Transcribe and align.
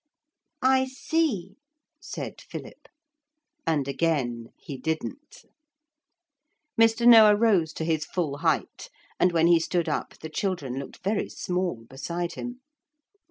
'I 0.63 0.85
see,' 0.85 1.57
said 2.01 2.41
Philip. 2.41 2.87
And 3.67 3.87
again 3.87 4.47
he 4.57 4.75
didn't. 4.75 5.45
Mr. 6.75 7.07
Noah 7.07 7.35
rose 7.35 7.71
to 7.73 7.85
his 7.85 8.03
full 8.03 8.37
height, 8.39 8.89
and 9.19 9.31
when 9.31 9.45
he 9.45 9.59
stood 9.59 9.87
up 9.87 10.17
the 10.17 10.29
children 10.29 10.79
looked 10.79 11.03
very 11.03 11.29
small 11.29 11.85
beside 11.87 12.33
him. 12.33 12.61